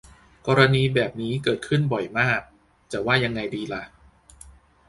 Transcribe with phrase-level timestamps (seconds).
[0.47, 2.41] กรณีแบบนี้เกิดขึ้นบ่อยมาก
[2.91, 3.83] จะว่ายังไงดีหล่ะ